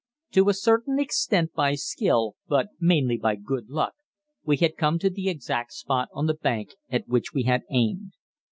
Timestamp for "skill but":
1.75-2.69